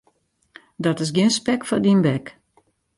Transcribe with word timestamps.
Dat 0.85 0.97
is 1.03 1.11
gjin 1.15 1.31
spek 1.37 1.61
foar 1.67 1.83
dyn 1.83 2.01
bek. 2.05 2.25